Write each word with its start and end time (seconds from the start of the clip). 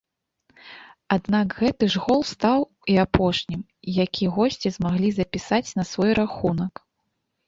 Аднак 1.15 1.47
гэты 1.57 1.89
ж 1.95 1.99
гол 2.05 2.23
стаў 2.29 2.59
і 2.93 2.95
апошнім, 3.03 3.61
які 3.97 4.25
госці 4.39 4.71
змаглі 4.79 5.09
запісаць 5.19 5.69
на 5.81 5.87
свой 5.91 6.11
рахунак. 6.21 6.73